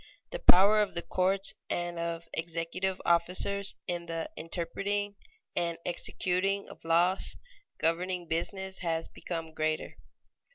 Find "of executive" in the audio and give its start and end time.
1.99-2.99